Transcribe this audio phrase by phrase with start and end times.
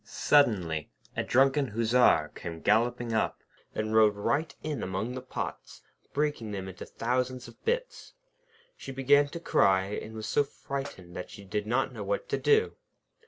[0.03, 3.43] Suddenly, a drunken Hussar came galloping up,
[3.75, 8.13] and rode right in among the pots, breaking them into thousands of bits.
[8.75, 12.39] She began to cry, and was so frightened that she did not know what to
[12.39, 12.77] do.